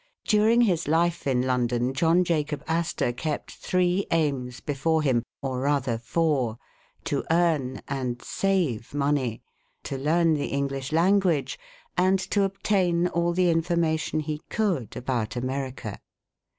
[0.25, 5.99] During his life in London John Jacob Astor kept three aims before him, or rather
[5.99, 6.57] four;
[7.03, 9.43] to earn and save money,
[9.83, 11.55] to learn the English language^
[11.95, 15.99] and to obtain all the information he could about America.